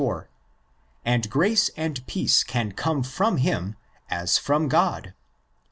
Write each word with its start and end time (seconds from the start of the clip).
4), 0.01 0.27
and 1.05 1.29
grace 1.29 1.69
and 1.77 2.03
peace 2.07 2.43
can 2.43 2.71
come 2.71 3.03
from 3.03 3.37
him 3.37 3.75
as 4.09 4.39
from 4.39 4.67
God 4.67 5.09
(i. 5.09 5.13